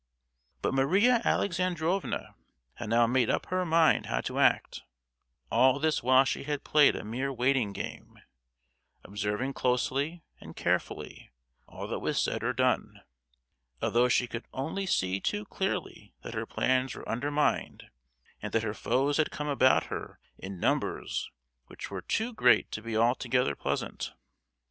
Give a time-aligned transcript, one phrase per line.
[0.63, 2.33] But Maria Alexandrovna
[2.73, 4.81] had now made up her mind how to act;
[5.51, 8.17] all this while she had played a mere waiting game,
[9.03, 11.29] observing closely and carefully
[11.67, 13.01] all that was said or done,
[13.79, 17.91] although she could see only too clearly that her plans were undermined,
[18.41, 21.29] and that her foes had come about her in numbers
[21.67, 24.13] which were too great to be altogether pleasant.